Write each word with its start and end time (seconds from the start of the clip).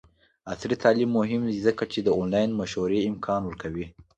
عصري 0.51 0.75
تعلیم 0.83 1.09
مهم 1.19 1.41
دی 1.49 1.59
ځکه 1.67 1.83
چې 1.91 1.99
د 2.01 2.07
آنلاین 2.19 2.49
مشورې 2.59 2.99
امکان 3.11 3.41
ورکوي. 3.45 3.85